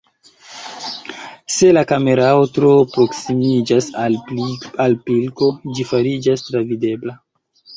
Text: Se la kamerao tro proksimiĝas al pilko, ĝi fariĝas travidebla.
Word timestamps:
Se 1.55 1.69
la 1.77 1.83
kamerao 1.91 2.47
tro 2.55 2.71
proksimiĝas 2.95 3.91
al 4.05 4.97
pilko, 5.11 5.51
ĝi 5.75 5.87
fariĝas 5.93 6.49
travidebla. 6.49 7.17